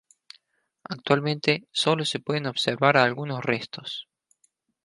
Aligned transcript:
Actualmente 0.85 1.67
solo 1.71 2.05
se 2.05 2.17
pueden 2.19 2.47
observar 2.47 2.97
algunos 2.97 3.45
restos. 3.45 4.09